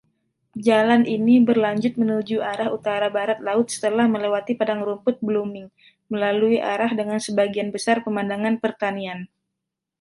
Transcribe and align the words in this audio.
Jalan 0.67 1.01
ini 1.17 1.35
berlanjut 1.49 1.93
menuju 2.01 2.37
arah 2.51 2.69
utara-barat 2.77 3.37
laut 3.47 3.67
setelah 3.75 4.05
melewati 4.13 4.53
Padang 4.59 4.81
Rumput 4.87 5.15
Blooming, 5.27 5.67
melalui 6.11 6.57
arah 6.73 6.89
dengan 6.99 7.19
sebagian 7.27 7.69
besar 7.75 7.97
pemandangan 8.05 8.55
pertanian. 8.63 9.19